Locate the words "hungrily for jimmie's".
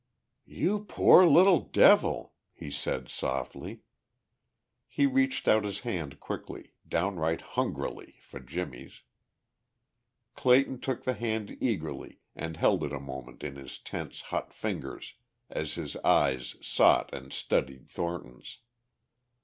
7.53-9.01